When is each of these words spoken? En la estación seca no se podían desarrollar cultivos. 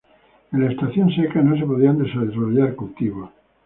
En 0.51 0.63
la 0.65 0.71
estación 0.71 1.11
seca 1.11 1.43
no 1.43 1.55
se 1.55 1.63
podían 1.63 1.99
desarrollar 2.01 2.73
cultivos. 2.75 3.29